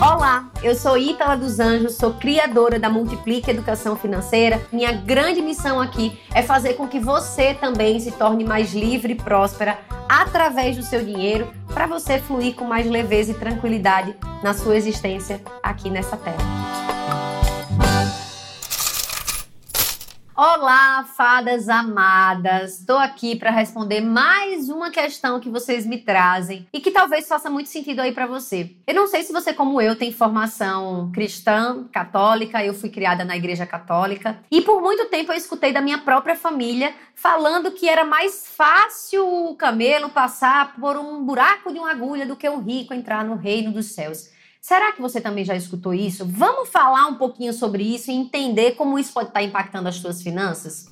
[0.00, 4.66] Olá, eu sou Ítala dos Anjos, sou criadora da Multiplique Educação Financeira.
[4.72, 9.16] Minha grande missão aqui é fazer com que você também se torne mais livre e
[9.16, 14.76] próspera através do seu dinheiro, para você fluir com mais leveza e tranquilidade na sua
[14.76, 16.85] existência aqui nessa terra.
[20.38, 22.80] Olá, fadas amadas!
[22.80, 27.48] Estou aqui para responder mais uma questão que vocês me trazem e que talvez faça
[27.48, 28.70] muito sentido aí para você.
[28.86, 33.34] Eu não sei se você, como eu, tem formação cristã, católica, eu fui criada na
[33.34, 38.04] igreja católica e por muito tempo eu escutei da minha própria família falando que era
[38.04, 42.92] mais fácil o camelo passar por um buraco de uma agulha do que o rico
[42.92, 44.35] entrar no reino dos céus.
[44.66, 46.26] Será que você também já escutou isso?
[46.26, 50.20] Vamos falar um pouquinho sobre isso e entender como isso pode estar impactando as suas
[50.20, 50.88] finanças?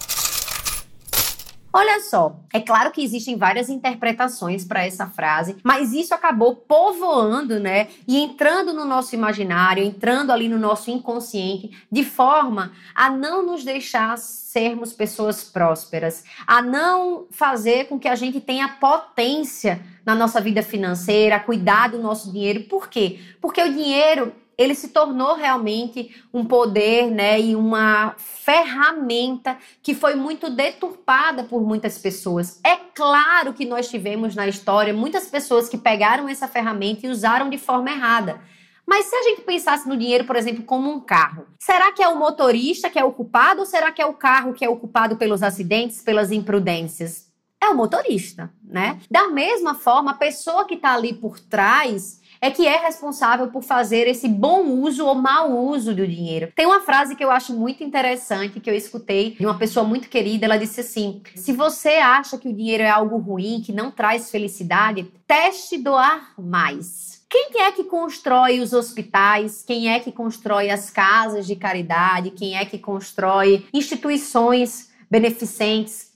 [1.77, 7.59] Olha só, é claro que existem várias interpretações para essa frase, mas isso acabou povoando,
[7.59, 7.89] né?
[8.06, 13.64] E entrando no nosso imaginário, entrando ali no nosso inconsciente, de forma a não nos
[13.64, 20.41] deixar sermos pessoas prósperas, a não fazer com que a gente tenha potência na nossa
[20.41, 22.69] vida financeira, cuidar do nosso dinheiro.
[22.69, 23.19] Por quê?
[23.41, 30.14] Porque o dinheiro ele se tornou realmente um poder, né, e uma ferramenta que foi
[30.14, 32.61] muito deturpada por muitas pessoas.
[32.64, 37.50] É claro que nós tivemos na história muitas pessoas que pegaram essa ferramenta e usaram
[37.50, 38.41] de forma errada.
[38.86, 42.08] Mas se a gente pensasse no dinheiro, por exemplo, como um carro, será que é
[42.08, 44.77] o motorista que é o culpado ou será que é o carro que é o
[44.77, 47.33] culpado pelos acidentes, pelas imprudências?
[47.62, 49.00] É o motorista, né?
[49.11, 53.62] Da mesma forma, a pessoa que está ali por trás é que é responsável por
[53.62, 56.53] fazer esse bom uso ou mau uso do dinheiro.
[56.55, 60.11] Tem uma frase que eu acho muito interessante que eu escutei de uma pessoa muito
[60.11, 60.45] querida.
[60.45, 64.31] Ela disse assim: se você acha que o dinheiro é algo ruim, que não traz
[64.31, 67.25] felicidade, teste doar mais.
[67.31, 69.64] Quem é que constrói os hospitais?
[69.67, 72.30] Quem é que constrói as casas de caridade?
[72.30, 76.13] Quem é que constrói instituições beneficentes?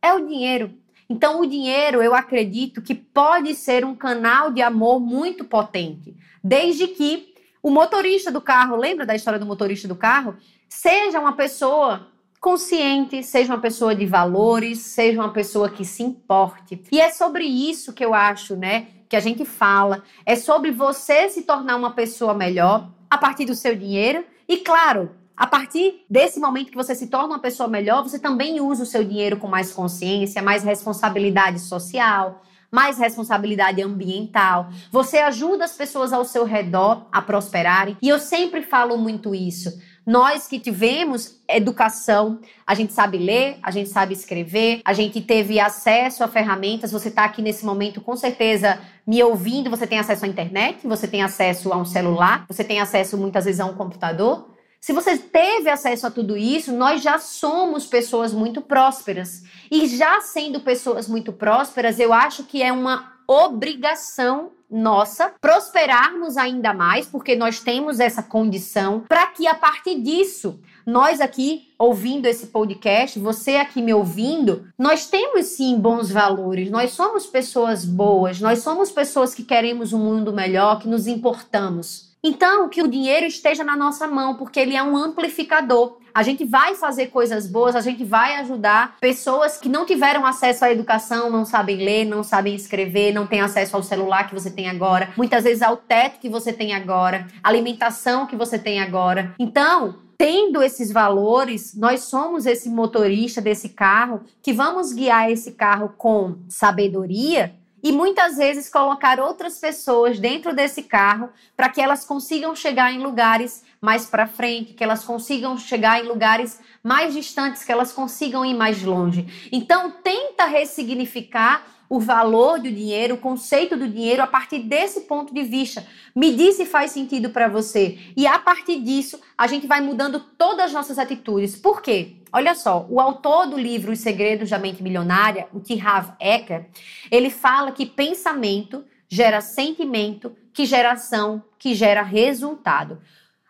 [0.00, 0.72] É o dinheiro.
[1.12, 6.88] Então, o dinheiro, eu acredito que pode ser um canal de amor muito potente, desde
[6.88, 10.34] que o motorista do carro, lembra da história do motorista do carro?
[10.70, 12.08] Seja uma pessoa
[12.40, 16.82] consciente, seja uma pessoa de valores, seja uma pessoa que se importe.
[16.90, 21.28] E é sobre isso que eu acho, né, que a gente fala, é sobre você
[21.28, 26.38] se tornar uma pessoa melhor a partir do seu dinheiro e claro, a partir desse
[26.38, 29.48] momento que você se torna uma pessoa melhor, você também usa o seu dinheiro com
[29.48, 34.68] mais consciência, mais responsabilidade social, mais responsabilidade ambiental.
[34.90, 37.96] Você ajuda as pessoas ao seu redor a prosperarem.
[38.00, 39.78] E eu sempre falo muito isso.
[40.04, 45.60] Nós que tivemos educação, a gente sabe ler, a gente sabe escrever, a gente teve
[45.60, 46.90] acesso a ferramentas.
[46.90, 49.70] Você está aqui nesse momento, com certeza, me ouvindo.
[49.70, 53.44] Você tem acesso à internet, você tem acesso a um celular, você tem acesso muitas
[53.44, 54.51] vezes a um computador.
[54.84, 59.44] Se você teve acesso a tudo isso, nós já somos pessoas muito prósperas.
[59.70, 66.74] E já sendo pessoas muito prósperas, eu acho que é uma obrigação nossa prosperarmos ainda
[66.74, 72.48] mais, porque nós temos essa condição, para que a partir disso, nós aqui ouvindo esse
[72.48, 78.58] podcast, você aqui me ouvindo, nós temos sim bons valores, nós somos pessoas boas, nós
[78.58, 82.11] somos pessoas que queremos um mundo melhor, que nos importamos.
[82.24, 85.98] Então, que o dinheiro esteja na nossa mão, porque ele é um amplificador.
[86.14, 90.64] A gente vai fazer coisas boas, a gente vai ajudar pessoas que não tiveram acesso
[90.64, 94.50] à educação, não sabem ler, não sabem escrever, não têm acesso ao celular que você
[94.50, 99.34] tem agora, muitas vezes ao teto que você tem agora, alimentação que você tem agora.
[99.36, 105.92] Então, tendo esses valores, nós somos esse motorista desse carro que vamos guiar esse carro
[105.98, 112.54] com sabedoria e muitas vezes colocar outras pessoas dentro desse carro para que elas consigam
[112.54, 117.72] chegar em lugares mais para frente, que elas consigam chegar em lugares mais distantes, que
[117.72, 119.48] elas consigam ir mais longe.
[119.50, 125.34] Então, tenta ressignificar o valor do dinheiro, o conceito do dinheiro a partir desse ponto
[125.34, 125.86] de vista.
[126.16, 127.98] Me diz se faz sentido para você.
[128.16, 131.54] E a partir disso, a gente vai mudando todas as nossas atitudes.
[131.54, 132.16] Por quê?
[132.32, 135.78] Olha só, o autor do livro Os Segredos da Mente Milionária, o T.
[135.78, 136.64] Harv Eker,
[137.10, 143.02] ele fala que pensamento gera sentimento, que gera ação, que gera resultado.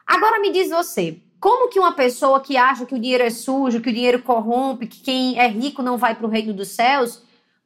[0.05, 3.81] Agora me diz você, como que uma pessoa que acha que o dinheiro é sujo,
[3.81, 7.23] que o dinheiro corrompe, que quem é rico não vai para o reino dos céus,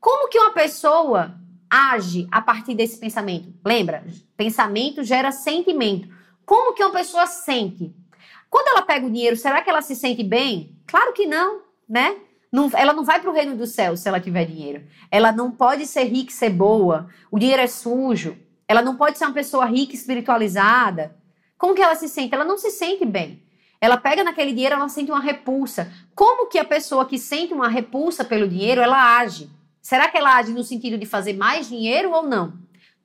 [0.07, 1.35] como que uma pessoa
[1.69, 3.53] age a partir desse pensamento?
[3.65, 4.05] Lembra?
[4.37, 6.09] Pensamento gera sentimento.
[6.45, 7.93] Como que uma pessoa sente?
[8.49, 10.79] Quando ela pega o dinheiro, será que ela se sente bem?
[10.87, 12.19] Claro que não, né?
[12.53, 14.87] Não, ela não vai para o reino do céu se ela tiver dinheiro.
[15.11, 17.09] Ela não pode ser rica e ser boa.
[17.29, 18.39] O dinheiro é sujo.
[18.69, 21.17] Ela não pode ser uma pessoa rica, espiritualizada.
[21.59, 22.33] Como que ela se sente?
[22.33, 23.43] Ela não se sente bem.
[23.81, 25.93] Ela pega naquele dinheiro, ela sente uma repulsa.
[26.15, 29.51] Como que a pessoa que sente uma repulsa pelo dinheiro, ela age?
[29.87, 32.55] Será que ela age no sentido de fazer mais dinheiro ou não?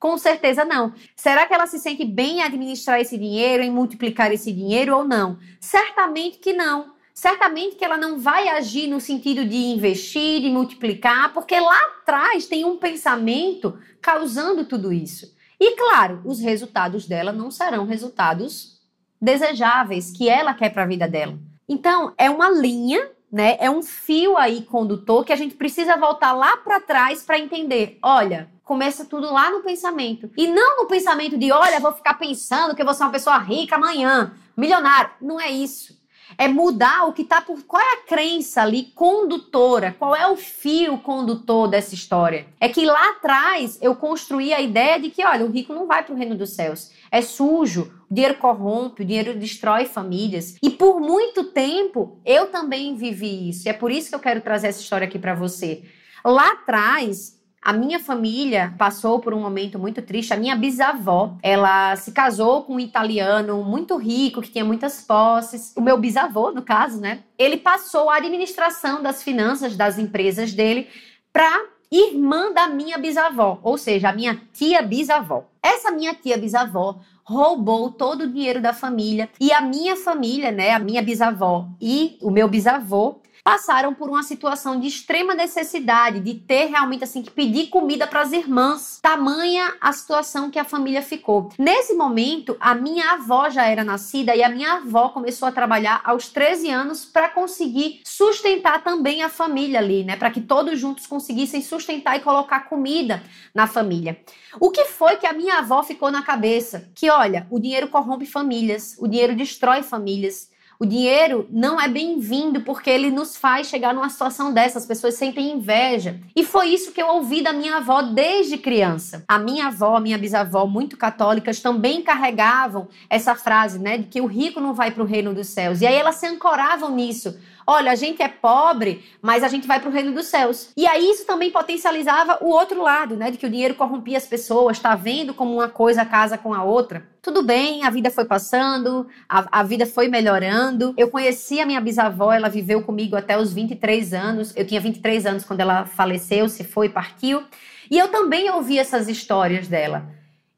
[0.00, 0.92] Com certeza não.
[1.14, 5.04] Será que ela se sente bem em administrar esse dinheiro, em multiplicar esse dinheiro ou
[5.04, 5.38] não?
[5.60, 6.92] Certamente que não.
[7.14, 12.48] Certamente que ela não vai agir no sentido de investir, de multiplicar, porque lá atrás
[12.48, 15.32] tem um pensamento causando tudo isso.
[15.60, 18.80] E claro, os resultados dela não serão resultados
[19.20, 21.38] desejáveis que ela quer para a vida dela.
[21.68, 23.56] Então, é uma linha, né?
[23.58, 27.98] É um fio aí condutor que a gente precisa voltar lá para trás para entender.
[28.02, 30.30] Olha, começa tudo lá no pensamento.
[30.36, 33.38] E não no pensamento de, olha, vou ficar pensando que eu vou ser uma pessoa
[33.38, 35.12] rica amanhã, milionário.
[35.20, 36.01] Não é isso.
[36.36, 37.62] É mudar o que está por.
[37.64, 39.94] Qual é a crença ali condutora?
[39.98, 42.46] Qual é o fio condutor dessa história?
[42.60, 46.02] É que lá atrás eu construí a ideia de que, olha, o rico não vai
[46.02, 46.90] para o reino dos céus.
[47.10, 50.56] É sujo, o dinheiro corrompe, o dinheiro destrói famílias.
[50.62, 53.66] E por muito tempo eu também vivi isso.
[53.66, 55.82] E é por isso que eu quero trazer essa história aqui para você.
[56.24, 60.34] Lá atrás, a minha família passou por um momento muito triste.
[60.34, 65.72] A minha bisavó, ela se casou com um italiano muito rico, que tinha muitas posses.
[65.76, 67.20] O meu bisavô, no caso, né?
[67.38, 70.88] Ele passou a administração das finanças das empresas dele
[71.32, 75.44] para irmã da minha bisavó, ou seja, a minha tia bisavó.
[75.62, 80.70] Essa minha tia bisavó roubou todo o dinheiro da família e a minha família, né,
[80.70, 86.34] a minha bisavó e o meu bisavô passaram por uma situação de extrema necessidade, de
[86.34, 88.98] ter realmente assim que pedir comida para as irmãs.
[89.02, 91.50] Tamanha a situação que a família ficou.
[91.58, 96.00] Nesse momento, a minha avó já era nascida e a minha avó começou a trabalhar
[96.04, 100.16] aos 13 anos para conseguir sustentar também a família ali, né?
[100.16, 103.22] Para que todos juntos conseguissem sustentar e colocar comida
[103.54, 104.20] na família.
[104.60, 106.90] O que foi que a minha avó ficou na cabeça?
[106.94, 110.51] Que olha, o dinheiro corrompe famílias, o dinheiro destrói famílias.
[110.82, 114.80] O dinheiro não é bem-vindo porque ele nos faz chegar numa situação dessa.
[114.80, 116.18] As pessoas sentem inveja.
[116.34, 119.22] E foi isso que eu ouvi da minha avó desde criança.
[119.28, 124.20] A minha avó, a minha bisavó, muito católicas, também carregavam essa frase, né, de que
[124.20, 125.80] o rico não vai para o reino dos céus.
[125.80, 127.38] E aí elas se ancoravam nisso.
[127.66, 130.70] Olha, a gente é pobre, mas a gente vai para o reino dos céus.
[130.76, 133.30] E aí isso também potencializava o outro lado, né?
[133.30, 136.64] De que o dinheiro corrompia as pessoas, tá vendo como uma coisa casa com a
[136.64, 137.08] outra.
[137.22, 140.92] Tudo bem, a vida foi passando, a, a vida foi melhorando.
[140.96, 144.52] Eu conheci a minha bisavó, ela viveu comigo até os 23 anos.
[144.56, 147.44] Eu tinha 23 anos quando ela faleceu, se foi, partiu.
[147.90, 150.08] E eu também ouvi essas histórias dela.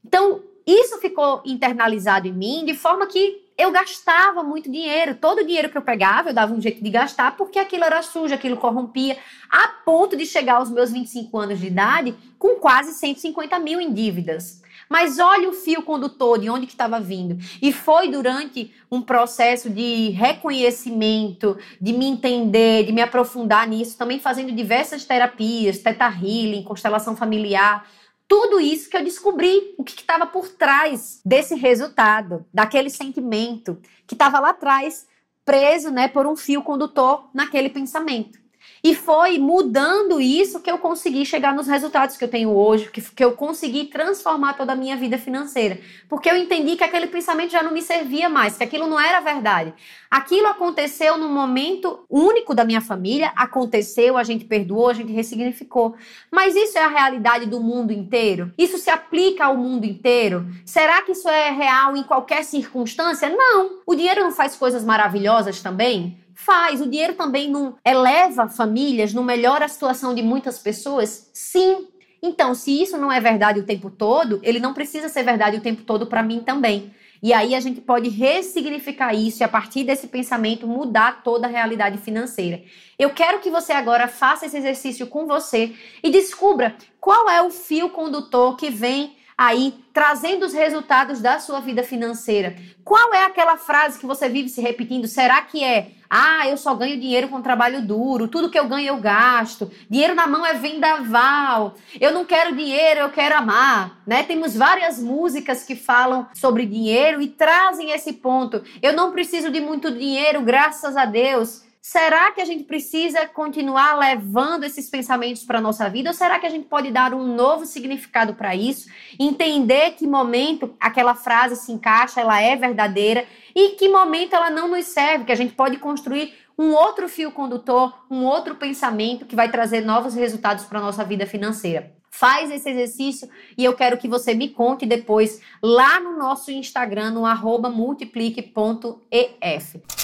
[0.04, 5.14] Então, isso ficou internalizado em mim de forma que eu gastava muito dinheiro.
[5.14, 8.02] Todo o dinheiro que eu pegava, eu dava um jeito de gastar, porque aquilo era
[8.02, 9.16] sujo, aquilo corrompia,
[9.50, 13.92] a ponto de chegar aos meus 25 anos de idade com quase 150 mil em
[13.92, 14.62] dívidas.
[14.88, 17.38] Mas olha o fio condutor de onde que estava vindo.
[17.62, 24.18] E foi durante um processo de reconhecimento, de me entender, de me aprofundar nisso, também
[24.18, 27.88] fazendo diversas terapias, teta healing, constelação familiar,
[28.28, 34.14] tudo isso que eu descobri o que estava por trás desse resultado, daquele sentimento que
[34.14, 35.06] estava lá atrás,
[35.44, 38.44] preso né, por um fio condutor naquele pensamento.
[38.86, 43.00] E foi mudando isso que eu consegui chegar nos resultados que eu tenho hoje, que,
[43.00, 45.81] que eu consegui transformar toda a minha vida financeira.
[46.06, 49.20] Porque eu entendi que aquele pensamento já não me servia mais, que aquilo não era
[49.20, 49.72] verdade.
[50.10, 55.94] Aquilo aconteceu num momento único da minha família, aconteceu, a gente perdoou, a gente ressignificou.
[56.31, 58.53] Mas isso é a realidade do mundo inteiro?
[58.58, 60.46] Isso se aplica ao mundo inteiro?
[60.62, 63.31] Será que isso é real em qualquer circunstância?
[63.31, 63.79] Não.
[63.86, 66.22] O dinheiro não faz coisas maravilhosas também?
[66.34, 66.81] Faz.
[66.81, 71.31] O dinheiro também não eleva famílias, não melhora a situação de muitas pessoas?
[71.32, 71.88] Sim.
[72.22, 75.60] Então, se isso não é verdade o tempo todo, ele não precisa ser verdade o
[75.60, 76.93] tempo todo para mim também.
[77.22, 81.50] E aí a gente pode ressignificar isso e a partir desse pensamento mudar toda a
[81.50, 82.62] realidade financeira.
[82.98, 85.72] Eu quero que você agora faça esse exercício com você
[86.03, 91.60] e descubra qual é o fio condutor que vem aí trazendo os resultados da sua
[91.60, 92.56] vida financeira.
[92.84, 95.06] Qual é aquela frase que você vive se repetindo?
[95.06, 98.88] Será que é: "Ah, eu só ganho dinheiro com trabalho duro, tudo que eu ganho
[98.88, 99.70] eu gasto.
[99.88, 101.74] Dinheiro na mão é vendaval.
[102.00, 104.22] Eu não quero dinheiro, eu quero amar", né?
[104.22, 108.62] Temos várias músicas que falam sobre dinheiro e trazem esse ponto.
[108.82, 111.64] Eu não preciso de muito dinheiro, graças a Deus.
[111.86, 116.08] Será que a gente precisa continuar levando esses pensamentos para a nossa vida?
[116.08, 118.88] Ou será que a gente pode dar um novo significado para isso?
[119.20, 124.67] Entender que momento aquela frase se encaixa, ela é verdadeira e que momento ela não
[124.67, 129.36] nos serve, que a gente pode construir um outro fio condutor, um outro pensamento que
[129.36, 131.93] vai trazer novos resultados para a nossa vida financeira.
[132.10, 137.10] Faz esse exercício e eu quero que você me conte depois lá no nosso Instagram,
[137.10, 140.04] no arroba multiplique.ef.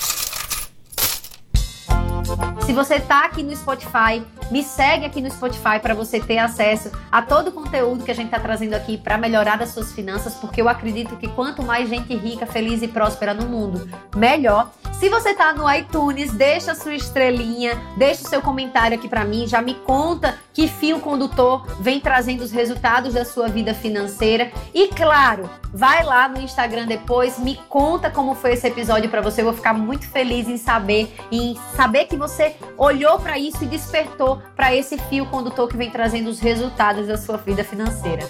[2.65, 6.91] Se você está aqui no Spotify, me segue aqui no Spotify para você ter acesso
[7.11, 10.35] a todo o conteúdo que a gente está trazendo aqui para melhorar as suas finanças,
[10.35, 14.71] porque eu acredito que quanto mais gente rica, feliz e próspera no mundo, melhor.
[14.99, 19.25] Se você está no iTunes, deixa a sua estrelinha, deixa o seu comentário aqui para
[19.25, 24.53] mim, já me conta que fio condutor vem trazendo os resultados da sua vida financeira.
[24.75, 29.41] E claro, vai lá no Instagram depois, me conta como foi esse episódio para você.
[29.41, 33.67] Eu vou ficar muito feliz em saber, em saber que você olhou para isso e
[33.67, 38.29] despertou para esse fio condutor que vem trazendo os resultados da sua vida financeira.